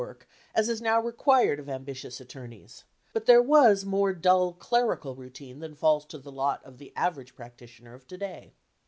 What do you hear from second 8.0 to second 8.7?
to day.